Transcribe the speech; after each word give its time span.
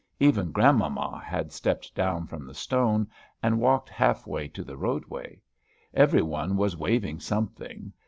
Even 0.19 0.51
grandmamma 0.51 1.19
had 1.23 1.51
stepped 1.51 1.93
down 1.93 2.25
from 2.25 2.43
the 2.43 2.55
stone, 2.55 3.07
and 3.43 3.59
walked 3.59 3.87
half 3.87 4.25
way 4.25 4.47
to 4.47 4.63
the 4.63 4.75
roadway. 4.75 5.39
Every 5.93 6.23
one 6.23 6.57
was 6.57 6.75
waving 6.75 7.19
something. 7.19 7.93